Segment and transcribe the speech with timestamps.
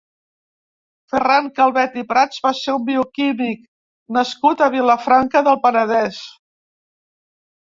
[1.13, 3.61] Ferran Calvet i Prats va ser un bioquímic
[4.19, 6.25] nascut a Vilafranca del Penedès.